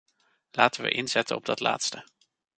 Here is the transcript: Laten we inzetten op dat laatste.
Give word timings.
Laten 0.51 0.83
we 0.83 0.89
inzetten 0.89 1.35
op 1.35 1.45
dat 1.45 1.59
laatste. 1.59 2.03